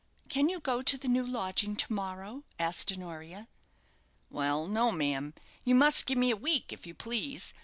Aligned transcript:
"Can 0.29 0.49
you 0.49 0.59
go 0.59 0.81
to 0.81 0.97
the 0.97 1.07
new 1.07 1.23
lodging 1.23 1.75
to 1.75 1.93
morrow?" 1.93 2.43
asked 2.57 2.91
Honoria. 2.91 3.47
"Well, 4.31 4.65
no, 4.65 4.91
ma'am; 4.91 5.35
you 5.63 5.75
must 5.75 6.07
give 6.07 6.17
me 6.17 6.31
a 6.31 6.35
week, 6.35 6.73
if 6.73 6.87
you 6.87 6.95
please. 6.95 7.53